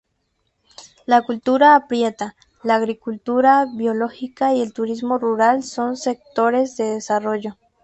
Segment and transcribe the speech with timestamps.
[1.05, 7.55] La cultura aprieta, la agricultura biológica y el turismo rural son sectores en desarrollo.